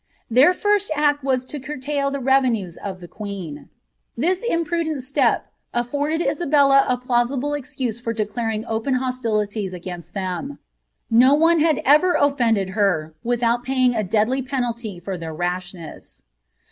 Their 0.31 0.55
first 0.55 0.89
act 0.95 1.23
was 1.23 1.45
to 1.45 1.59
curtail 1.59 2.09
the 2.09 2.19
revenues 2.19 2.75
of 2.75 3.01
the 3.01 3.07
queen. 3.07 3.69
This 4.17 4.41
imprudent 4.41 5.03
step 5.03 5.53
afforded 5.75 6.23
Isabella 6.23 6.85
a 6.89 6.97
plausible 6.97 7.53
excuse 7.53 7.99
for 7.99 8.11
declaring 8.11 8.65
open 8.65 8.95
hostilities 8.95 9.75
against 9.75 10.15
them. 10.15 10.57
No 11.11 11.35
one 11.35 11.59
had 11.59 11.83
ever 11.85 12.13
offended 12.15 12.69
her 12.69 13.13
wiiliout 13.23 13.61
paying 13.61 13.93
a 13.93 14.03
deadly 14.03 14.41
penalty 14.41 14.99
for 14.99 15.19
their 15.19 15.35
rashness. 15.35 16.23